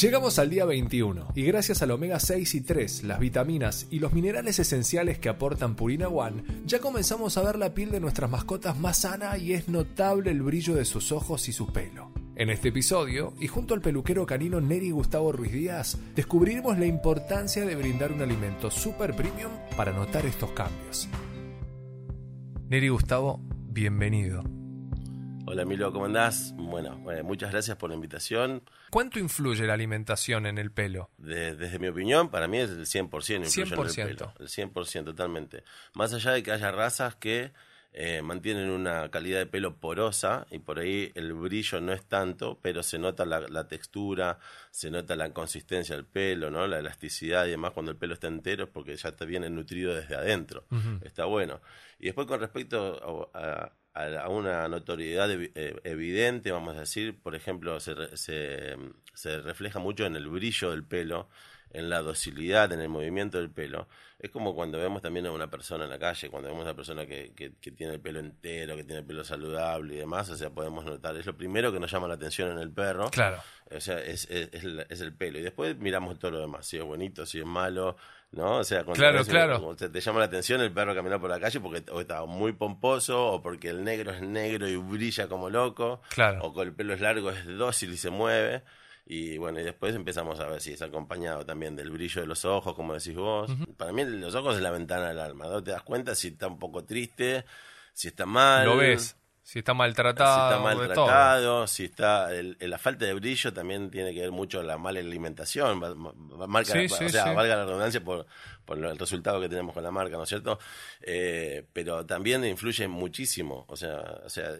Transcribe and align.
Llegamos 0.00 0.38
al 0.38 0.48
día 0.48 0.64
21 0.64 1.32
y 1.34 1.42
gracias 1.42 1.82
al 1.82 1.90
omega 1.90 2.18
6 2.18 2.54
y 2.54 2.60
3, 2.62 3.04
las 3.04 3.18
vitaminas 3.18 3.86
y 3.90 3.98
los 3.98 4.14
minerales 4.14 4.58
esenciales 4.58 5.18
que 5.18 5.28
aportan 5.28 5.74
Purina 5.76 6.08
One, 6.08 6.42
ya 6.64 6.78
comenzamos 6.78 7.36
a 7.36 7.42
ver 7.42 7.58
la 7.58 7.74
piel 7.74 7.90
de 7.90 8.00
nuestras 8.00 8.30
mascotas 8.30 8.78
más 8.78 9.00
sana 9.00 9.36
y 9.36 9.52
es 9.52 9.68
notable 9.68 10.30
el 10.30 10.40
brillo 10.40 10.74
de 10.74 10.86
sus 10.86 11.12
ojos 11.12 11.50
y 11.50 11.52
su 11.52 11.70
pelo. 11.70 12.10
En 12.34 12.48
este 12.48 12.68
episodio, 12.68 13.34
y 13.38 13.48
junto 13.48 13.74
al 13.74 13.82
peluquero 13.82 14.24
canino 14.24 14.58
Neri 14.58 14.90
Gustavo 14.90 15.32
Ruiz 15.32 15.52
Díaz, 15.52 15.98
descubriremos 16.16 16.78
la 16.78 16.86
importancia 16.86 17.66
de 17.66 17.76
brindar 17.76 18.10
un 18.10 18.22
alimento 18.22 18.70
super 18.70 19.14
premium 19.14 19.52
para 19.76 19.92
notar 19.92 20.24
estos 20.24 20.52
cambios. 20.52 21.10
Neri 22.70 22.88
Gustavo, 22.88 23.38
bienvenido. 23.68 24.59
Hola 25.50 25.64
Milo, 25.64 25.92
¿cómo 25.92 26.04
andás? 26.04 26.54
Bueno, 26.56 27.10
eh, 27.10 27.22
muchas 27.24 27.50
gracias 27.50 27.76
por 27.76 27.90
la 27.90 27.96
invitación. 27.96 28.62
¿Cuánto 28.90 29.18
influye 29.18 29.66
la 29.66 29.74
alimentación 29.74 30.46
en 30.46 30.58
el 30.58 30.70
pelo? 30.70 31.10
De- 31.18 31.56
desde 31.56 31.78
mi 31.80 31.88
opinión, 31.88 32.28
para 32.30 32.46
mí 32.46 32.58
es 32.58 32.70
el 32.70 32.86
100% 32.86 33.00
influye 33.08 33.34
en 33.36 33.44
100%. 33.44 34.10
el 34.10 34.16
pelo. 34.16 34.32
El 34.38 34.48
100% 34.48 35.04
totalmente. 35.06 35.64
Más 35.94 36.14
allá 36.14 36.32
de 36.32 36.42
que 36.44 36.52
haya 36.52 36.70
razas 36.70 37.16
que 37.16 37.52
eh, 37.92 38.22
mantienen 38.22 38.70
una 38.70 39.10
calidad 39.10 39.40
de 39.40 39.46
pelo 39.46 39.76
porosa 39.80 40.46
y 40.52 40.60
por 40.60 40.78
ahí 40.78 41.10
el 41.16 41.32
brillo 41.34 41.80
no 41.80 41.92
es 41.92 42.04
tanto, 42.04 42.60
pero 42.62 42.84
se 42.84 43.00
nota 43.00 43.24
la, 43.24 43.40
la 43.40 43.66
textura, 43.66 44.38
se 44.70 44.88
nota 44.92 45.16
la 45.16 45.32
consistencia 45.32 45.96
del 45.96 46.04
pelo, 46.04 46.52
¿no? 46.52 46.68
La 46.68 46.78
elasticidad 46.78 47.46
y 47.46 47.50
demás 47.50 47.72
cuando 47.72 47.90
el 47.90 47.98
pelo 47.98 48.14
está 48.14 48.28
entero 48.28 48.64
es 48.64 48.70
porque 48.70 48.94
ya 48.96 49.08
está 49.08 49.24
bien 49.24 49.52
nutrido 49.52 49.92
desde 49.96 50.14
adentro. 50.14 50.64
Está 51.02 51.24
bueno. 51.24 51.60
Y 51.98 52.04
después 52.04 52.28
con 52.28 52.38
respecto 52.38 53.28
a, 53.34 53.38
a- 53.64 53.72
a 53.94 54.28
una 54.28 54.68
notoriedad 54.68 55.30
eh, 55.30 55.80
evidente, 55.84 56.52
vamos 56.52 56.76
a 56.76 56.80
decir, 56.80 57.20
por 57.20 57.34
ejemplo, 57.34 57.80
se, 57.80 58.16
se, 58.16 58.76
se 59.14 59.40
refleja 59.40 59.78
mucho 59.78 60.06
en 60.06 60.16
el 60.16 60.28
brillo 60.28 60.70
del 60.70 60.84
pelo, 60.84 61.28
en 61.72 61.88
la 61.90 62.02
docilidad, 62.02 62.72
en 62.72 62.80
el 62.80 62.88
movimiento 62.88 63.38
del 63.38 63.50
pelo. 63.50 63.88
Es 64.18 64.30
como 64.30 64.54
cuando 64.54 64.78
vemos 64.78 65.00
también 65.00 65.24
a 65.26 65.32
una 65.32 65.48
persona 65.48 65.84
en 65.84 65.90
la 65.90 65.98
calle, 65.98 66.28
cuando 66.28 66.48
vemos 66.50 66.62
a 66.62 66.70
una 66.70 66.76
persona 66.76 67.06
que, 67.06 67.32
que, 67.34 67.52
que 67.58 67.70
tiene 67.70 67.94
el 67.94 68.00
pelo 68.00 68.18
entero, 68.20 68.76
que 68.76 68.84
tiene 68.84 69.00
el 69.00 69.06
pelo 69.06 69.24
saludable 69.24 69.94
y 69.94 69.96
demás, 69.98 70.28
o 70.28 70.36
sea, 70.36 70.50
podemos 70.50 70.84
notar, 70.84 71.16
es 71.16 71.24
lo 71.24 71.34
primero 71.36 71.72
que 71.72 71.80
nos 71.80 71.90
llama 71.90 72.06
la 72.08 72.14
atención 72.14 72.50
en 72.50 72.58
el 72.58 72.70
perro. 72.70 73.08
Claro. 73.10 73.38
O 73.74 73.80
sea, 73.80 73.98
es, 74.00 74.28
es, 74.30 74.50
es 74.52 74.64
es 74.90 75.00
el 75.00 75.14
pelo. 75.14 75.38
Y 75.38 75.42
después 75.42 75.76
miramos 75.78 76.18
todo 76.18 76.32
lo 76.32 76.40
demás, 76.40 76.66
si 76.66 76.76
es 76.76 76.84
bonito, 76.84 77.24
si 77.24 77.38
es 77.38 77.46
malo, 77.46 77.96
¿no? 78.32 78.56
O 78.58 78.64
sea, 78.64 78.84
cuando 78.84 79.00
Claro, 79.02 79.24
claro. 79.24 79.74
te, 79.76 79.88
te 79.88 80.00
llama 80.00 80.18
la 80.18 80.26
atención 80.26 80.60
el 80.60 80.72
perro 80.72 80.94
caminar 80.94 81.18
por 81.20 81.30
la 81.30 81.40
calle 81.40 81.58
porque 81.60 81.82
o 81.90 82.00
está 82.00 82.22
muy 82.26 82.52
pomposo, 82.52 83.26
o 83.26 83.42
porque 83.42 83.70
el 83.70 83.82
negro 83.84 84.10
es 84.12 84.20
negro 84.20 84.68
y 84.68 84.76
brilla 84.76 85.28
como 85.28 85.48
loco, 85.48 86.02
Claro. 86.10 86.40
o 86.44 86.52
con 86.52 86.68
el 86.68 86.74
pelo 86.74 86.92
es 86.92 87.00
largo, 87.00 87.30
es 87.30 87.46
dócil 87.46 87.92
y 87.92 87.96
se 87.96 88.10
mueve. 88.10 88.62
Y 89.06 89.38
bueno, 89.38 89.58
y 89.60 89.64
después 89.64 89.94
empezamos 89.94 90.38
a 90.40 90.46
ver 90.46 90.60
si 90.60 90.72
es 90.72 90.82
acompañado 90.82 91.44
también 91.44 91.74
del 91.76 91.90
brillo 91.90 92.20
de 92.20 92.26
los 92.26 92.44
ojos, 92.44 92.74
como 92.74 92.94
decís 92.94 93.16
vos. 93.16 93.50
Para 93.76 93.92
mí 93.92 94.04
los 94.04 94.34
ojos 94.34 94.56
es 94.56 94.62
la 94.62 94.70
ventana 94.70 95.08
del 95.08 95.18
alma, 95.18 95.46
¿no? 95.46 95.62
Te 95.62 95.72
das 95.72 95.82
cuenta 95.82 96.14
si 96.14 96.28
está 96.28 96.46
un 96.46 96.58
poco 96.58 96.84
triste, 96.84 97.44
si 97.92 98.08
está 98.08 98.26
mal. 98.26 98.66
Lo 98.66 98.76
ves. 98.76 99.16
Si 99.42 99.58
está 99.58 99.72
Si 99.72 99.78
maltratado. 99.78 100.42
está 100.44 100.48
de 100.50 100.54
todo. 100.94 101.06
maltratado, 101.08 101.66
si 101.66 101.84
está 101.86 102.32
el- 102.32 102.56
el- 102.60 102.70
la 102.70 102.78
falta 102.78 103.04
de 103.06 103.14
brillo 103.14 103.52
también 103.52 103.90
tiene 103.90 104.14
que 104.14 104.20
ver 104.20 104.30
mucho 104.30 104.62
la 104.62 104.78
mala 104.78 105.00
alimentación, 105.00 105.80
marca, 106.46 106.72
Sí, 106.72 106.84
o 106.84 106.88
sí, 106.88 107.08
sea, 107.08 107.24
sí. 107.24 107.34
valga 107.34 107.56
la 107.56 107.64
redundancia 107.64 108.04
por, 108.04 108.26
por 108.64 108.78
el 108.78 108.96
resultado 108.96 109.40
que 109.40 109.48
tenemos 109.48 109.74
con 109.74 109.82
la 109.82 109.90
marca, 109.90 110.16
¿no 110.16 110.22
es 110.22 110.28
cierto? 110.28 110.58
Eh, 111.00 111.66
pero 111.72 112.06
también 112.06 112.44
influye 112.44 112.86
muchísimo, 112.86 113.64
o 113.66 113.76
sea, 113.76 114.20
o 114.24 114.28
sea, 114.28 114.52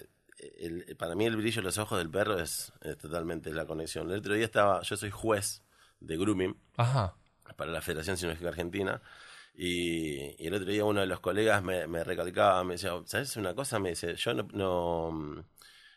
el- 0.58 0.96
para 0.96 1.14
mí 1.14 1.26
el 1.26 1.36
brillo 1.36 1.60
de 1.60 1.64
los 1.66 1.78
ojos 1.78 1.98
del 1.98 2.10
perro 2.10 2.38
es, 2.40 2.72
es 2.82 2.96
totalmente 2.98 3.52
la 3.52 3.66
conexión. 3.66 4.10
El 4.10 4.18
otro 4.18 4.34
día 4.34 4.44
estaba, 4.44 4.82
yo 4.82 4.96
soy 4.96 5.10
juez 5.10 5.62
de 6.00 6.16
grooming 6.16 6.56
Ajá. 6.76 7.14
para 7.56 7.70
la 7.70 7.80
Federación 7.82 8.16
Cinológica 8.16 8.48
Argentina. 8.48 9.00
Y, 9.54 10.42
y 10.42 10.46
el 10.46 10.54
otro 10.54 10.66
día 10.70 10.84
uno 10.84 11.00
de 11.00 11.06
los 11.06 11.20
colegas 11.20 11.62
me, 11.62 11.86
me 11.86 12.02
recalcaba, 12.04 12.64
me 12.64 12.74
decía, 12.74 12.92
¿sabes 13.04 13.36
una 13.36 13.54
cosa? 13.54 13.78
Me 13.78 13.90
dice, 13.90 14.14
yo 14.14 14.32
no, 14.34 14.48
no- 14.52 15.44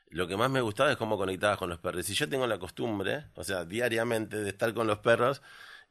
Lo 0.09 0.27
que 0.27 0.35
más 0.37 0.49
me 0.51 0.61
gustaba 0.61 0.91
es 0.91 0.97
cómo 0.97 1.17
conectabas 1.17 1.57
con 1.57 1.69
los 1.69 1.79
perros. 1.79 2.09
Y 2.09 2.13
yo 2.13 2.27
tengo 2.29 2.45
la 2.47 2.59
costumbre, 2.59 3.25
o 3.35 3.43
sea, 3.43 3.65
diariamente, 3.65 4.37
de 4.37 4.49
estar 4.49 4.73
con 4.73 4.87
los 4.87 4.99
perros. 4.99 5.41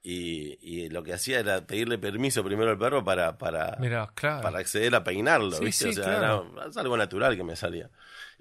Y, 0.05 0.59
y 0.61 0.89
lo 0.89 1.05
que 1.05 1.13
hacía 1.15 1.39
era 1.39 1.65
pedirle 1.65 1.97
permiso 1.97 2.43
primero 2.43 2.71
al 2.71 2.79
perro 2.79 3.05
para, 3.05 3.39
para, 3.39 3.77
claro. 4.15 4.43
para 4.43 4.59
acceder 4.59 4.93
a 4.97 5.05
peinarlo, 5.05 5.53
Sí, 5.53 5.65
¿viste? 5.65 5.85
sí, 5.93 6.01
o 6.01 6.03
sea, 6.05 6.19
claro. 6.19 6.53
era- 6.57 6.81
algo 6.81 6.97
natural 6.97 7.37
que 7.37 7.45
me 7.45 7.55
salía. 7.55 7.89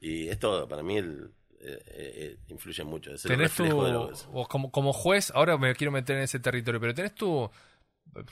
Y 0.01 0.27
es 0.27 0.39
todo, 0.39 0.67
para 0.67 0.83
mí 0.83 0.97
el, 0.97 1.31
eh, 1.61 1.83
eh, 1.85 1.85
eh, 1.87 2.37
influye 2.49 2.83
mucho. 2.83 3.13
Es 3.13 3.23
el 3.25 3.29
tenés 3.31 3.53
tu, 3.53 3.63
de 3.63 3.69
lo 3.91 4.07
que 4.09 4.15
o 4.33 4.47
como, 4.47 4.71
como 4.71 4.91
juez, 4.93 5.31
ahora 5.35 5.57
me 5.57 5.73
quiero 5.75 5.91
meter 5.91 6.17
en 6.17 6.23
ese 6.23 6.39
territorio, 6.39 6.81
pero 6.81 6.93
tenés 6.93 7.13
tu, 7.15 7.49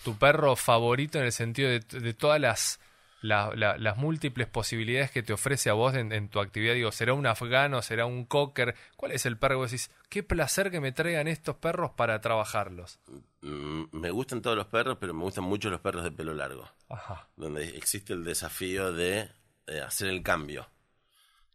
tu 0.03 0.17
perro 0.17 0.55
favorito 0.55 1.19
en 1.19 1.25
el 1.25 1.31
sentido 1.31 1.69
de, 1.69 1.79
de 1.79 2.13
todas 2.15 2.41
las, 2.41 2.79
la- 3.21 3.51
la- 3.55 3.77
las 3.77 3.97
múltiples 3.97 4.47
posibilidades 4.47 5.11
que 5.11 5.21
te 5.21 5.31
ofrece 5.33 5.69
a 5.69 5.73
vos 5.73 5.93
en, 5.93 6.11
en 6.11 6.29
tu 6.29 6.39
actividad. 6.39 6.73
Digo, 6.73 6.91
¿será 6.91 7.13
un 7.13 7.27
afgano? 7.27 7.81
¿Será 7.83 8.07
un 8.07 8.25
cocker? 8.25 8.73
¿Cuál 8.95 9.11
es 9.11 9.25
el 9.27 9.37
perro 9.37 9.53
que 9.55 9.57
vos 9.57 9.71
decís? 9.71 9.91
Qué 10.09 10.23
placer 10.23 10.71
que 10.71 10.79
me 10.81 10.91
traigan 10.91 11.27
estos 11.27 11.55
perros 11.57 11.91
para 11.91 12.19
trabajarlos. 12.19 12.99
Mm, 13.41 13.83
me 13.91 14.09
gustan 14.09 14.41
todos 14.41 14.57
los 14.57 14.65
perros, 14.67 14.97
pero 14.99 15.13
me 15.13 15.21
gustan 15.21 15.43
mucho 15.43 15.69
los 15.69 15.81
perros 15.81 16.03
de 16.03 16.11
pelo 16.11 16.33
largo. 16.33 16.67
Ajá. 16.89 17.27
donde 17.35 17.77
existe 17.77 18.13
el 18.13 18.23
desafío 18.23 18.91
de 18.91 19.29
eh, 19.67 19.81
hacer 19.81 20.07
el 20.07 20.23
cambio. 20.23 20.67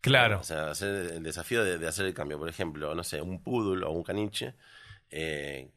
Claro. 0.04 0.40
O 0.40 0.44
sea, 0.44 0.72
el 0.82 1.22
desafío 1.22 1.64
de, 1.64 1.88
hacer 1.88 2.04
el 2.04 2.12
cambio. 2.12 2.38
Por 2.38 2.50
ejemplo, 2.50 2.94
no 2.94 3.02
sé, 3.02 3.22
un 3.22 3.42
poodle 3.42 3.86
o 3.86 3.90
un 3.90 4.02
caniche, 4.02 4.54
eh, 5.10 5.70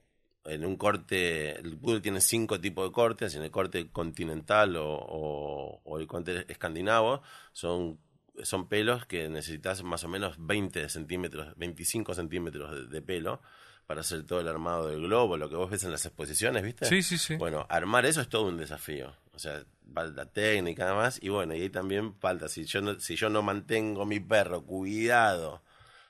en 0.44 0.66
un 0.66 0.76
corte, 0.76 1.58
el 1.58 1.78
poodle 1.78 2.02
tiene 2.02 2.20
cinco 2.20 2.60
tipos 2.60 2.86
de 2.86 2.92
cortes, 2.92 3.36
en 3.36 3.44
el 3.44 3.52
corte 3.52 3.90
continental 3.90 4.76
o, 4.78 5.82
el 5.98 6.08
corte 6.08 6.46
escandinavo, 6.50 7.22
son, 7.54 8.00
son 8.44 8.68
pelos 8.68 9.06
que 9.06 9.30
necesitas 9.30 9.82
más 9.84 10.04
o 10.04 10.10
menos 10.10 10.36
20 10.40 10.90
centímetros, 10.90 11.56
25 11.58 12.14
centímetros 12.14 12.90
de 12.90 13.02
pelo 13.02 13.42
para 13.88 14.02
hacer 14.02 14.24
todo 14.26 14.42
el 14.42 14.48
armado 14.50 14.90
del 14.90 15.02
globo, 15.02 15.38
lo 15.38 15.50
que 15.50 15.56
vos 15.56 15.72
ves 15.72 15.84
en 15.86 15.92
las 15.92 16.06
exposiciones, 16.06 16.62
¿viste? 16.62 16.86
Sí, 16.86 17.02
sí, 17.02 17.18
sí. 17.18 17.36
Bueno, 17.38 17.66
armar 17.70 18.06
eso 18.06 18.22
es 18.22 18.28
todo 18.28 18.44
un 18.44 18.58
desafío. 18.58 19.16
O 19.34 19.40
sea, 19.40 19.64
falta 19.94 20.26
técnica 20.26 20.84
nada 20.84 20.96
más. 20.98 21.20
Y 21.24 21.30
bueno, 21.30 21.56
y 21.56 21.62
ahí 21.62 21.70
también 21.70 22.14
falta, 22.20 22.50
si 22.50 22.66
yo 22.66 22.82
no, 22.82 23.00
si 23.00 23.16
yo 23.16 23.30
no 23.30 23.42
mantengo 23.42 24.06
mi 24.06 24.20
perro 24.20 24.64
cuidado 24.64 25.64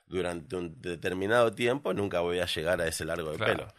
durante 0.07 0.55
un 0.55 0.81
determinado 0.81 1.51
tiempo, 1.51 1.93
nunca 1.93 2.21
voy 2.21 2.39
a 2.39 2.45
llegar 2.45 2.81
a 2.81 2.87
ese 2.87 3.05
largo 3.05 3.31
de 3.31 3.37
Claro. 3.37 3.53
pelo. 3.55 3.73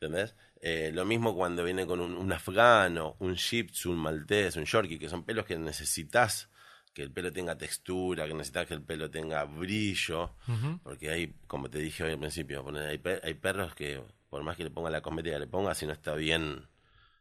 ¿Entendés? 0.00 0.34
Eh, 0.60 0.90
lo 0.94 1.04
mismo 1.04 1.34
cuando 1.34 1.62
viene 1.64 1.86
con 1.86 2.00
un, 2.00 2.16
un 2.16 2.32
afgano, 2.32 3.16
un 3.18 3.34
shih 3.34 3.64
tzu, 3.64 3.90
un 3.90 3.98
maltés, 3.98 4.56
un 4.56 4.64
yorkie, 4.64 4.98
que 4.98 5.08
son 5.08 5.24
pelos 5.24 5.44
que 5.44 5.58
necesitas 5.58 6.48
que 6.92 7.02
el 7.02 7.10
pelo 7.10 7.32
tenga 7.32 7.56
textura, 7.56 8.26
que 8.26 8.34
necesitas 8.34 8.66
que 8.66 8.74
el 8.74 8.82
pelo 8.82 9.10
tenga 9.10 9.44
brillo, 9.44 10.34
porque 10.82 11.10
hay, 11.10 11.34
como 11.46 11.70
te 11.70 11.78
dije 11.78 12.04
hoy 12.04 12.12
al 12.12 12.18
principio, 12.18 12.64
hay, 12.76 12.98
pe- 12.98 13.20
hay 13.22 13.34
perros 13.34 13.74
que 13.74 14.02
por 14.28 14.42
más 14.42 14.56
que 14.56 14.64
le 14.64 14.70
ponga 14.70 14.90
la 14.90 15.00
cosmética 15.02 15.38
le 15.38 15.46
ponga, 15.46 15.74
si 15.74 15.86
no 15.86 15.92
está 15.92 16.14
bien 16.14 16.66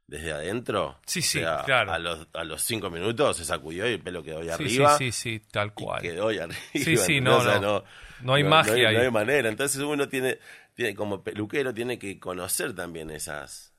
desde 0.07 0.33
adentro, 0.33 0.99
Sí, 1.05 1.19
o 1.19 1.23
sí, 1.23 1.39
sea, 1.39 1.63
claro. 1.65 1.91
a 1.91 1.99
los, 1.99 2.27
a 2.33 2.43
los 2.43 2.61
cinco 2.63 2.89
minutos 2.89 3.37
se 3.37 3.45
sacudió 3.45 3.87
y 3.89 3.93
el 3.93 4.01
pelo 4.01 4.23
quedó 4.23 4.39
ahí 4.39 4.49
Sí, 4.49 4.53
arriba. 4.65 4.97
sí, 4.97 5.11
sí, 5.11 5.39
sí, 5.39 5.41
tal 5.51 5.69
y 5.69 5.73
cual. 5.73 6.01
quedó 6.01 6.27
ahí 6.29 6.39
arriba. 6.39 6.59
Sí, 6.73 6.97
sí, 6.97 7.21
no, 7.21 7.37
O 7.37 7.41
sea, 7.43 7.59
no. 7.59 7.83
No 8.19 8.33
hay 8.33 8.43
magia 8.43 8.71
no 8.71 8.77
hay, 8.77 8.85
ahí. 8.85 8.95
no 8.95 9.01
hay 9.01 9.11
manera. 9.11 9.49
Entonces 9.49 9.81
uno 9.81 10.07
tiene, 10.09 10.39
tiene, 10.75 10.95
como 10.95 11.23
peluquero, 11.23 11.73
tiene 11.73 11.97
que 11.97 12.19
conocer 12.19 12.75
también 12.75 13.09
esas, 13.09 13.73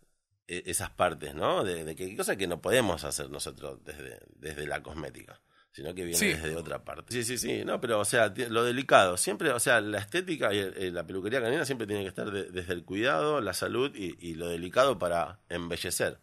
e- 0.46 0.62
esas 0.66 0.90
partes, 0.90 1.34
¿no? 1.34 1.64
De, 1.64 1.84
de 1.84 1.94
que 1.94 2.04
hay 2.04 2.16
cosas 2.16 2.36
que 2.36 2.46
no 2.46 2.60
podemos 2.60 3.04
hacer 3.04 3.30
nosotros 3.30 3.84
desde, 3.84 4.20
desde 4.36 4.66
la 4.66 4.82
cosmética, 4.82 5.40
sino 5.72 5.94
que 5.94 6.04
viene 6.04 6.18
Sí. 6.18 6.26
desde 6.28 6.54
otra 6.54 6.84
parte. 6.84 7.12
Sí, 7.12 7.24
sí, 7.24 7.38
sí, 7.38 7.64
no, 7.64 7.80
pero 7.80 7.98
o 8.00 8.04
sea, 8.04 8.32
lo 8.50 8.62
delicado, 8.64 9.16
siempre, 9.16 9.50
o 9.50 9.58
sea, 9.58 9.80
la 9.80 9.98
estética 9.98 10.52
y 10.52 10.58
el- 10.58 10.74
eh, 10.76 10.90
la 10.90 11.06
peluquería 11.06 11.40
canina 11.40 11.64
siempre 11.64 11.86
tiene 11.86 12.02
que 12.02 12.08
estar 12.08 12.30
de- 12.30 12.50
desde 12.50 12.74
el 12.74 12.84
cuidado, 12.84 13.40
la 13.40 13.54
salud 13.54 13.90
y, 13.94 14.16
y 14.20 14.34
lo 14.34 14.48
delicado 14.48 14.98
para 14.98 15.40
embellecer 15.48 16.18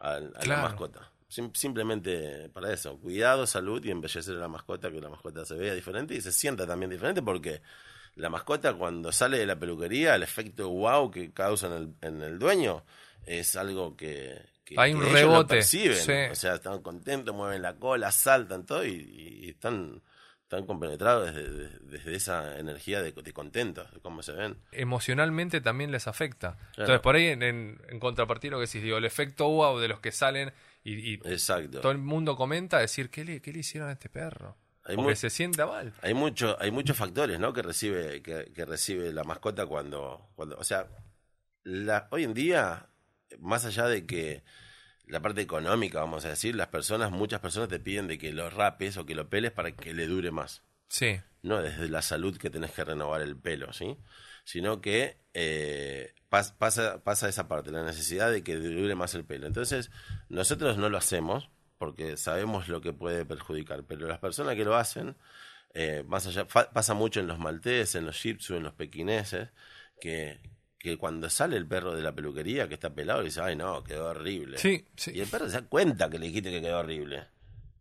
a, 0.00 0.12
a 0.14 0.20
Claro. 0.20 0.62
la 0.62 0.68
mascota. 0.68 1.12
Sim- 1.28 1.52
simplemente 1.54 2.48
para 2.54 2.72
eso, 2.72 2.98
cuidado, 2.98 3.46
salud 3.46 3.84
y 3.84 3.90
embellecer 3.90 4.34
a 4.36 4.40
la 4.40 4.48
mascota, 4.48 4.90
que 4.90 5.00
la 5.00 5.10
mascota 5.10 5.44
se 5.44 5.54
vea 5.56 5.74
diferente 5.74 6.14
y 6.14 6.20
se 6.22 6.32
sienta 6.32 6.66
también 6.66 6.90
diferente 6.90 7.20
porque 7.22 7.60
la 8.14 8.30
mascota 8.30 8.72
cuando 8.74 9.12
sale 9.12 9.38
de 9.38 9.44
la 9.46 9.58
peluquería, 9.58 10.14
el 10.14 10.22
efecto 10.22 10.70
wow 10.70 11.10
que 11.10 11.30
causa 11.32 11.66
en 11.66 11.72
el, 11.74 11.94
en 12.00 12.22
el 12.22 12.38
dueño 12.38 12.84
es 13.26 13.56
algo 13.56 13.96
que, 13.96 14.38
que- 14.64 14.74
Hay 14.78 14.92
que 14.92 14.96
un 14.96 15.02
ellos 15.02 15.12
lo 15.12 15.18
rebote, 15.18 15.54
perciben. 15.56 15.96
sí. 15.96 16.12
O 16.30 16.34
sea, 16.34 16.54
están 16.54 16.82
contentos, 16.82 17.34
mueven 17.34 17.62
la 17.62 17.74
cola, 17.76 18.10
saltan 18.12 18.64
todo 18.66 18.84
y, 18.84 18.90
y 19.44 19.48
están, 19.50 20.02
están 20.42 20.64
compenetrados 20.66 21.34
desde, 21.34 21.68
desde- 21.80 22.14
esa 22.16 22.58
energía 22.58 23.02
de, 23.02 23.12
de 23.12 23.32
contentos, 23.32 23.90
de 23.92 24.00
cómo 24.00 24.22
se 24.22 24.32
ven. 24.32 24.56
emocionalmente 24.72 25.60
también 25.60 25.90
les 25.92 26.06
afecta. 26.06 26.56
Entonces, 26.70 27.00
por 27.00 27.16
ahí, 27.16 27.26
en, 27.28 27.42
en, 27.42 27.80
en 27.88 28.00
contrapartida, 28.00 28.52
lo 28.52 28.58
que 28.58 28.66
decís, 28.66 28.82
digo, 28.82 28.96
el 28.98 29.04
efecto 29.04 29.48
wow 29.48 29.78
de 29.78 29.88
los 29.88 30.00
que 30.00 30.12
salen 30.12 30.52
y, 30.84 30.94
y 30.94 31.14
Exacto. 31.24 31.80
todo 31.80 31.92
el 31.92 31.98
mundo 31.98 32.36
comenta, 32.36 32.78
decir, 32.78 33.10
¿qué 33.10 33.24
le, 33.24 33.42
qué 33.42 33.52
le 33.52 33.58
hicieron 33.60 33.88
a 33.90 33.92
este 33.92 34.08
perro? 34.08 34.56
Hay 34.84 34.96
Porque 34.96 35.16
se 35.16 35.28
sienta 35.28 35.66
mal. 35.66 35.92
Hay 36.00 36.14
mucho, 36.14 36.56
hay 36.58 36.70
muchos 36.70 36.96
factores, 36.96 37.38
¿no? 37.38 37.52
Que 37.52 37.60
recibe, 37.60 38.22
que, 38.22 38.50
que 38.54 38.64
recibe 38.64 39.12
la 39.12 39.22
mascota 39.22 39.66
cuando, 39.66 40.30
cuando, 40.34 40.56
o 40.56 40.64
sea, 40.64 40.86
la, 41.64 42.08
hoy 42.10 42.24
en 42.24 42.32
día, 42.32 42.86
más 43.40 43.64
allá 43.64 43.86
de 43.86 44.06
que 44.06 44.42
la 45.06 45.20
parte 45.20 45.40
económica, 45.40 46.00
vamos 46.00 46.24
a 46.24 46.28
decir, 46.30 46.54
las 46.54 46.68
personas, 46.68 47.10
muchas 47.10 47.40
personas 47.40 47.68
te 47.68 47.80
piden 47.80 48.06
de 48.08 48.18
que 48.18 48.32
lo 48.32 48.50
rapes 48.50 48.96
o 48.96 49.06
que 49.06 49.14
lo 49.14 49.28
peles 49.30 49.52
para 49.52 49.72
que 49.72 49.94
le 49.94 50.06
dure 50.06 50.30
más. 50.30 50.62
Sí. 50.88 51.20
No 51.42 51.62
desde 51.62 51.88
la 51.88 52.02
salud 52.02 52.36
que 52.36 52.50
tenés 52.50 52.72
que 52.72 52.84
renovar 52.84 53.22
el 53.22 53.36
pelo, 53.36 53.72
¿sí? 53.72 53.96
Sino 54.44 54.80
que 54.80 55.18
eh, 55.34 56.14
pas- 56.30 56.54
pasa, 56.56 57.02
pasa 57.04 57.28
esa 57.28 57.48
parte, 57.48 57.70
la 57.70 57.84
necesidad 57.84 58.30
de 58.30 58.42
que 58.42 58.56
dure 58.56 58.94
más 58.94 59.14
el 59.14 59.24
pelo. 59.24 59.46
Entonces, 59.46 59.90
nosotros 60.28 60.76
no 60.78 60.88
lo 60.88 60.98
hacemos 60.98 61.48
porque 61.78 62.16
sabemos 62.16 62.68
lo 62.68 62.80
que 62.80 62.92
puede 62.92 63.24
perjudicar, 63.24 63.84
pero 63.84 64.08
las 64.08 64.18
personas 64.18 64.56
que 64.56 64.64
lo 64.64 64.76
hacen, 64.76 65.16
eh, 65.74 66.02
más 66.06 66.26
allá, 66.26 66.44
fa- 66.46 66.70
pasa 66.72 66.92
mucho 66.94 67.20
en 67.20 67.28
los 67.28 67.38
malteses, 67.38 67.94
en 67.94 68.04
los 68.06 68.16
shih 68.16 68.36
en 68.50 68.62
los 68.64 68.74
pequineses, 68.74 69.50
que, 70.00 70.40
que 70.78 70.96
cuando 70.96 71.28
sale 71.28 71.56
el 71.56 71.66
perro 71.66 71.94
de 71.94 72.02
la 72.02 72.12
peluquería 72.12 72.68
que 72.68 72.74
está 72.74 72.90
pelado, 72.90 73.22
dice, 73.22 73.40
ay 73.40 73.56
no, 73.56 73.82
quedó 73.82 74.10
horrible. 74.10 74.58
Sí, 74.58 74.84
sí. 74.96 75.10
Y 75.14 75.20
el 75.20 75.28
perro 75.28 75.46
se 75.48 75.60
da 75.60 75.62
cuenta 75.62 76.08
que 76.08 76.18
le 76.18 76.26
dijiste 76.26 76.50
que 76.50 76.60
quedó 76.60 76.78
horrible. 76.78 77.26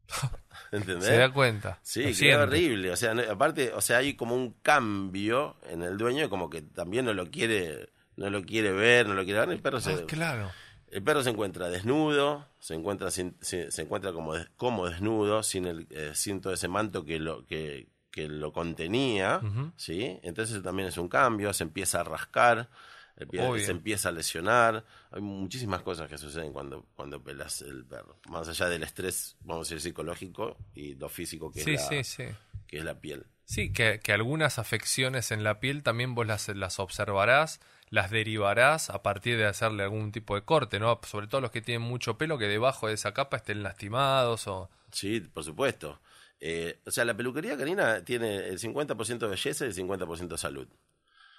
¿Entendés? 0.72 1.06
Se 1.06 1.18
da 1.18 1.32
cuenta. 1.32 1.80
Sí, 1.84 2.02
quedó 2.04 2.14
siente. 2.14 2.36
horrible. 2.38 2.92
O 2.92 2.96
sea, 2.96 3.14
no- 3.14 3.22
aparte, 3.30 3.72
o 3.74 3.82
sea, 3.82 3.98
hay 3.98 4.16
como 4.16 4.36
un 4.36 4.54
cambio 4.62 5.58
en 5.70 5.84
el 5.84 5.98
dueño, 5.98 6.30
como 6.30 6.50
que 6.50 6.62
también 6.62 7.06
no 7.06 7.14
lo 7.14 7.30
quiere, 7.30 7.90
no 8.16 8.30
lo 8.30 8.44
quiere 8.44 8.72
ver, 8.72 9.08
no 9.08 9.14
lo 9.14 9.24
quiere 9.24 9.40
ver. 9.42 9.50
El 9.50 9.60
perro 9.62 9.80
se, 9.80 9.92
Ah, 9.94 10.04
claro. 10.08 10.52
el 10.90 11.04
perro 11.04 11.24
se 11.24 11.30
encuentra 11.30 11.70
desnudo, 11.70 12.48
se 12.60 12.74
encuentra 12.74 13.12
sin- 13.12 13.38
se, 13.42 13.72
se 13.72 13.82
encuentra 13.84 14.12
como, 14.12 14.34
des- 14.34 14.50
como 14.58 14.90
desnudo, 14.90 15.44
sin 15.44 15.66
el, 15.68 15.88
eh, 15.92 16.12
sin 16.16 16.42
todo 16.42 16.54
ese 16.54 16.68
manto 16.68 17.06
que 17.06 17.20
lo, 17.20 17.46
que, 17.46 17.88
que 18.12 18.28
lo 18.28 18.52
contenía. 18.54 19.42
¿sí? 19.76 20.20
Entonces 20.24 20.56
eso 20.56 20.64
también 20.64 20.88
es 20.90 20.98
un 20.98 21.08
cambio, 21.10 21.54
se 21.54 21.64
empieza 21.64 22.02
a 22.02 22.04
rascar, 22.04 22.70
empie- 23.18 23.48
Obvio. 23.48 23.64
se 23.66 23.72
empieza 23.72 24.10
a 24.10 24.12
lesionar. 24.12 24.84
Hay 25.12 25.22
muchísimas 25.22 25.82
cosas 25.82 26.10
que 26.10 26.18
suceden 26.18 26.52
cuando, 26.54 26.86
cuando 26.96 27.22
pelas 27.22 27.62
el 27.62 27.86
perro. 27.86 28.20
Más 28.30 28.48
allá 28.50 28.68
del 28.70 28.84
estrés, 28.84 29.36
vamos 29.42 29.68
a 29.68 29.76
decir, 29.76 29.82
psicológico 29.90 30.58
y 30.74 30.96
lo 30.96 31.10
físico 31.10 31.52
que, 31.52 31.62
Sí, 31.64 31.74
es, 31.76 31.82
la, 31.82 31.88
sí, 31.90 32.04
sí. 32.04 32.24
que 32.68 32.78
es 32.80 32.84
la 32.84 33.00
piel. 33.00 33.26
Sí, 33.46 33.72
que, 33.72 34.00
que 34.04 34.12
algunas 34.12 34.60
afecciones 34.60 35.32
en 35.32 35.44
la 35.44 35.60
piel 35.62 35.82
también 35.84 36.16
vos 36.16 36.28
las, 36.28 36.50
las 36.50 36.80
observarás, 36.80 37.62
las 37.90 38.12
derivarás 38.12 38.90
a 38.90 39.02
partir 39.04 39.38
de 39.38 39.46
hacerle 39.46 39.84
algún 39.84 40.12
tipo 40.12 40.36
de 40.36 40.42
corte, 40.42 40.80
¿no? 40.80 41.00
Sobre 41.08 41.28
todo 41.28 41.40
los 41.40 41.52
que 41.52 41.62
tienen 41.62 41.88
mucho 41.88 42.18
pelo, 42.18 42.38
que 42.38 42.48
debajo 42.48 42.88
de 42.88 42.96
esa 42.96 43.14
capa 43.14 43.38
estén 43.38 43.64
lastimados 43.64 44.48
o... 44.48 44.70
Sí, 44.92 45.22
por 45.22 45.46
supuesto. 45.46 46.02
Eh, 46.40 46.80
o 46.86 46.92
sea, 46.92 47.06
la 47.06 47.16
peluquería 47.18 47.58
canina 47.58 48.04
tiene 48.04 48.48
el 48.48 48.60
50% 48.60 49.30
belleza 49.30 49.66
y 49.66 49.70
el 49.70 49.74
50% 49.76 50.38
salud. 50.38 50.68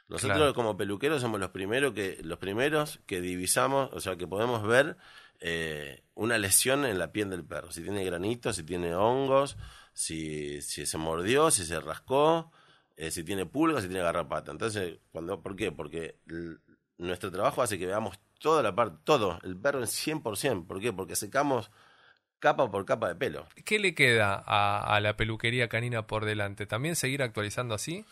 Nosotros 0.09 0.39
Claro. 0.39 0.55
como 0.55 0.77
peluqueros 0.77 1.21
somos 1.21 1.39
los 1.39 1.51
primeros 1.51 1.93
que 1.93 2.19
los 2.23 2.39
primeros 2.39 3.01
que 3.07 3.21
divisamos, 3.21 3.91
o 3.93 4.01
sea, 4.01 4.17
que 4.17 4.27
podemos 4.27 4.67
ver 4.67 4.97
eh, 5.41 6.03
una 6.15 6.39
lesión 6.39 6.85
en 6.87 6.99
la 6.99 7.13
piel 7.13 7.31
del 7.31 7.45
perro. 7.45 7.71
Si 7.71 7.83
tiene 7.83 8.05
granitos, 8.05 8.57
si 8.57 8.65
tiene 8.65 8.95
hongos, 8.95 9.57
si, 9.93 10.63
si 10.63 10.87
se 10.87 10.99
mordió, 10.99 11.51
si 11.51 11.65
se 11.65 11.79
rascó, 11.79 12.51
eh, 12.97 13.11
si 13.11 13.23
tiene 13.23 13.47
pulgas, 13.47 13.83
si 13.83 13.89
tiene 13.89 14.03
garrapata. 14.03 14.51
Entonces, 14.51 14.99
cuando, 15.13 15.43
¿por 15.43 15.55
qué? 15.55 15.71
Porque 15.71 16.17
nuestro 16.97 17.31
trabajo 17.31 17.63
hace 17.63 17.79
que 17.79 17.87
veamos 17.87 18.19
toda 18.41 18.63
la 18.63 18.75
parte, 18.75 18.99
todo, 19.05 19.39
el 19.43 19.57
perro 19.57 19.81
en 19.81 19.87
100%. 19.87 20.67
¿Por 20.67 20.81
qué? 20.81 20.93
Porque 20.93 21.15
secamos 21.17 21.71
capa 22.39 22.71
por 22.71 22.85
capa 22.85 23.09
de 23.09 23.15
pelo. 23.15 23.47
¿Qué 23.65 23.79
le 23.79 23.95
queda 23.95 24.43
a, 24.47 24.95
a 24.95 25.01
la 25.01 25.17
peluquería 25.17 25.69
canina 25.69 26.07
por 26.07 26.25
delante? 26.25 26.67
¿También 26.67 26.97
seguir 26.97 27.23
actualizando 27.23 27.75
así? 27.75 28.05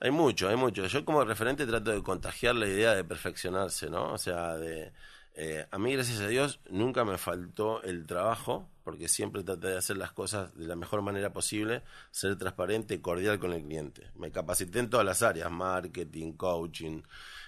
Hay 0.00 0.10
mucho, 0.10 0.48
hay 0.48 0.56
mucho. 0.56 0.86
Yo 0.86 1.04
como 1.04 1.24
referente 1.24 1.66
trato 1.66 1.92
de 1.92 2.02
contagiar 2.02 2.54
la 2.54 2.66
idea 2.66 2.94
de 2.94 3.04
perfeccionarse, 3.04 3.88
¿no? 3.88 4.12
O 4.12 4.18
sea, 4.18 4.56
de... 4.56 4.92
eh, 5.34 5.66
a 5.70 5.78
mí, 5.78 5.92
gracias 5.92 6.20
a 6.20 6.28
Dios, 6.28 6.60
nunca 6.68 7.04
me 7.04 7.16
faltó 7.16 7.82
el 7.82 8.06
trabajo, 8.06 8.68
porque 8.82 9.08
siempre 9.08 9.42
traté 9.44 9.68
de 9.68 9.78
hacer 9.78 9.96
las 9.96 10.12
cosas 10.12 10.54
de 10.58 10.66
la 10.66 10.76
mejor 10.76 11.00
manera 11.00 11.32
posible, 11.32 11.82
ser 12.10 12.36
transparente 12.36 12.94
y 12.94 12.98
cordial 12.98 13.38
con 13.38 13.52
el 13.52 13.62
cliente. 13.62 14.10
Me 14.16 14.30
capacité 14.30 14.80
en 14.80 14.90
todas 14.90 15.06
las 15.06 15.22
áreas, 15.22 15.50
marketing, 15.50 16.32
coaching, 16.32 17.02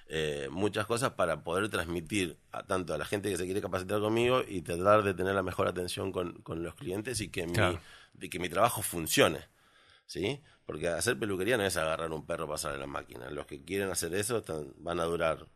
eh, 0.08 0.48
muchas 0.50 0.86
cosas 0.86 1.12
para 1.12 1.42
poder 1.42 1.68
transmitir 1.68 2.36
a 2.52 2.62
tanto 2.62 2.94
a 2.94 2.98
la 2.98 3.04
gente 3.04 3.28
que 3.30 3.36
se 3.36 3.44
quiere 3.44 3.60
capacitar 3.60 4.00
conmigo 4.00 4.42
y 4.46 4.62
tratar 4.62 5.02
de 5.02 5.14
tener 5.14 5.34
la 5.34 5.42
mejor 5.42 5.66
atención 5.68 6.12
con, 6.12 6.34
con 6.42 6.62
los 6.62 6.74
clientes 6.74 7.20
y 7.20 7.28
que, 7.28 7.44
Claro. 7.46 7.80
mi, 8.14 8.28
que 8.28 8.38
mi 8.38 8.48
trabajo 8.48 8.82
funcione. 8.82 9.40
¿sí? 10.06 10.40
Porque 10.64 10.88
hacer 10.88 11.18
peluquería 11.18 11.56
no 11.56 11.64
es 11.64 11.76
agarrar 11.76 12.12
un 12.12 12.24
perro 12.26 12.48
pasarle 12.48 12.78
la 12.78 12.86
máquina. 12.86 13.28
Los 13.30 13.46
que 13.46 13.64
quieren 13.64 13.90
hacer 13.90 14.14
eso 14.14 14.38
están- 14.38 14.72
van 14.78 15.00
a 15.00 15.04
durar 15.04 15.46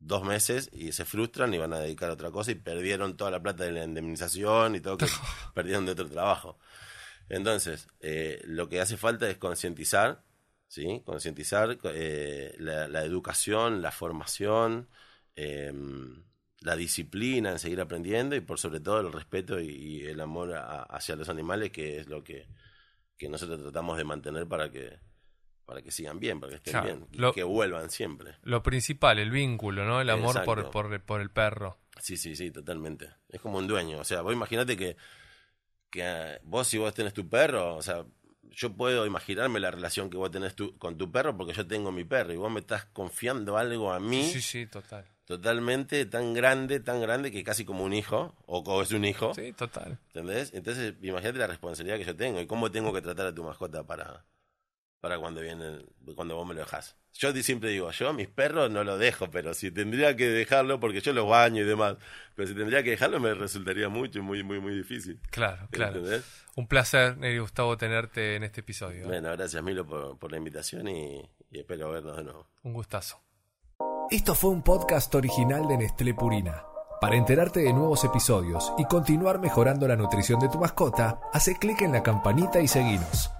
dos 0.00 0.24
meses 0.24 0.68
y 0.72 0.90
se 0.90 1.04
frustran 1.04 1.54
y 1.54 1.58
van 1.58 1.72
a 1.72 1.78
dedicar 1.78 2.10
a 2.10 2.14
otra 2.14 2.32
cosa 2.32 2.50
y 2.50 2.56
perdieron 2.56 3.16
toda 3.16 3.30
la 3.30 3.40
plata 3.40 3.62
de 3.62 3.70
la 3.70 3.84
indemnización 3.84 4.74
y 4.74 4.80
todo 4.80 4.96
que 4.98 5.06
perdieron 5.54 5.86
de 5.86 5.92
otro 5.92 6.08
trabajo. 6.08 6.58
Entonces, 7.28 7.86
eh, 8.00 8.42
lo 8.44 8.68
que 8.68 8.80
hace 8.80 8.96
falta 8.96 9.30
es 9.30 9.36
concientizar, 9.38 10.22
¿sí? 10.72 11.02
Concientizar 11.04 11.78
eh, 11.84 12.54
la, 12.58 12.88
la 12.88 13.04
educación, 13.04 13.82
la 13.82 13.90
formación, 13.90 14.88
eh, 15.36 15.70
la 16.60 16.76
disciplina 16.76 17.50
en 17.50 17.58
seguir 17.58 17.78
aprendiendo 17.82 18.34
y 18.36 18.40
por 18.40 18.58
sobre 18.58 18.80
todo 18.80 19.00
el 19.00 19.12
respeto 19.12 19.60
y, 19.60 19.68
y 19.68 20.06
el 20.06 20.18
amor 20.20 20.54
a- 20.54 20.84
hacia 20.84 21.14
los 21.14 21.28
animales, 21.28 21.70
que 21.72 21.98
es 21.98 22.08
lo 22.08 22.24
que, 22.24 22.46
que 23.18 23.28
nosotros 23.28 23.60
tratamos 23.60 23.98
de 23.98 24.04
mantener 24.04 24.46
para 24.48 24.70
que 24.70 24.98
para 25.66 25.82
que 25.82 25.90
sigan 25.90 26.18
bien, 26.18 26.40
para 26.40 26.50
que 26.50 26.56
estén 26.56 26.72
Claro. 26.72 26.86
bien 26.86 27.06
Lo- 27.12 27.32
que 27.32 27.42
vuelvan 27.44 27.90
siempre. 27.90 28.34
Lo 28.42 28.62
principal, 28.62 29.18
el 29.18 29.30
vínculo, 29.30 29.84
¿no? 29.84 30.00
El 30.00 30.10
amor 30.10 30.42
por, 30.44 30.70
por, 30.70 31.00
por 31.02 31.20
el 31.20 31.30
perro. 31.30 31.78
Sí, 32.00 32.16
sí, 32.16 32.34
sí, 32.34 32.50
totalmente. 32.50 33.10
Es 33.28 33.40
como 33.42 33.58
un 33.58 33.66
dueño. 33.66 33.98
O 34.00 34.04
sea, 34.04 34.22
vos 34.22 34.32
imaginate 34.32 34.76
que, 34.76 34.96
que 35.90 36.00
eh, 36.02 36.40
vos 36.44 36.66
si 36.66 36.78
vos 36.78 36.92
tenés 36.94 37.12
tu 37.12 37.28
perro, 37.28 37.76
o 37.76 37.82
sea, 37.82 38.04
yo 38.54 38.72
puedo 38.74 39.04
imaginarme 39.06 39.60
la 39.60 39.70
relación 39.70 40.08
que 40.10 40.16
vos 40.16 40.30
tenés 40.30 40.54
tu- 40.54 40.76
con 40.78 40.96
tu 40.96 41.10
perro 41.10 41.36
porque 41.36 41.52
yo 41.52 41.66
tengo 41.66 41.90
mi 41.92 42.04
perro 42.04 42.32
y 42.32 42.36
vos 42.36 42.50
me 42.52 42.60
estás 42.60 42.84
confiando 42.86 43.56
algo 43.58 43.92
a 43.92 44.00
mí 44.00 44.22
Sí, 44.24 44.40
sí, 44.40 44.66
total. 44.66 45.04
totalmente 45.24 46.04
tan 46.06 46.34
grande, 46.34 46.80
tan 46.80 47.00
grande 47.00 47.30
que 47.32 47.42
casi 47.42 47.64
como 47.64 47.84
un 47.84 47.92
hijo, 47.92 48.34
o 48.46 48.62
como 48.62 48.82
es 48.82 48.92
un 48.92 49.04
hijo, 49.04 49.34
Sí, 49.34 49.52
total. 49.52 49.98
¿entendés? 50.08 50.52
Entonces, 50.54 50.94
imagínate 51.02 51.38
la 51.38 51.46
responsabilidad 51.46 51.98
que 51.98 52.04
yo 52.04 52.16
tengo 52.16 52.40
y 52.40 52.46
cómo 52.46 52.70
tengo 52.70 52.92
que 52.92 53.00
tratar 53.02 53.26
a 53.26 53.34
tu 53.34 53.42
mascota 53.42 53.84
para, 53.84 54.24
para 55.02 55.18
cuando 55.18 55.40
viene, 55.40 55.84
cuando 56.14 56.36
vos 56.36 56.46
me 56.46 56.54
lo 56.54 56.60
dejás. 56.60 56.96
Yo 57.14 57.32
di- 57.32 57.42
siempre 57.42 57.70
digo, 57.70 57.90
yo 57.90 58.08
a 58.08 58.12
mis 58.12 58.28
perros 58.28 58.70
no 58.70 58.84
los 58.84 59.00
dejo, 59.00 59.28
pero 59.32 59.52
si 59.52 59.72
tendría 59.72 60.14
que 60.16 60.28
dejarlo, 60.28 60.78
porque 60.78 61.00
yo 61.00 61.12
los 61.12 61.28
baño 61.28 61.62
y 61.62 61.64
demás, 61.64 61.96
pero 62.36 62.46
si 62.46 62.54
tendría 62.54 62.84
que 62.84 62.90
dejarlo 62.90 63.18
me 63.18 63.34
resultaría 63.34 63.88
mucho, 63.88 64.22
muy, 64.22 64.44
muy, 64.44 64.60
muy 64.60 64.74
difícil. 64.76 65.20
Claro, 65.32 65.66
claro. 65.72 65.96
¿Entendés? 65.98 66.24
Un 66.54 66.68
placer, 66.68 67.18
Neri 67.18 67.40
Gustavo, 67.40 67.76
tenerte 67.76 68.36
en 68.36 68.44
este 68.44 68.60
episodio. 68.60 69.04
Bueno, 69.08 69.32
gracias 69.32 69.60
Milo 69.60 69.84
por, 69.84 70.16
por 70.18 70.30
la 70.30 70.38
invitación 70.38 70.86
y, 70.86 71.20
y 71.50 71.58
espero 71.58 71.90
vernos 71.90 72.16
de 72.16 72.22
nuevo. 72.22 72.46
Un 72.62 72.72
gustazo. 72.72 73.20
Esto 74.08 74.36
fue 74.36 74.50
un 74.50 74.62
podcast 74.62 75.12
original 75.16 75.66
de 75.66 75.78
Nestlé 75.78 76.14
Purina. 76.14 76.62
Para 77.00 77.16
enterarte 77.16 77.58
de 77.58 77.72
nuevos 77.72 78.04
episodios 78.04 78.72
y 78.78 78.84
continuar 78.84 79.40
mejorando 79.40 79.88
la 79.88 79.96
nutrición 79.96 80.38
de 80.38 80.48
tu 80.48 80.60
mascota, 80.60 81.18
hace 81.32 81.58
clic 81.58 81.82
en 81.82 81.90
la 81.90 82.04
campanita 82.04 82.60
y 82.60 82.68
seguinos. 82.68 83.32